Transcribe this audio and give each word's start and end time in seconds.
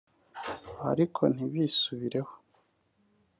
ariko 0.91 1.21
ntibisubireho 1.33 2.33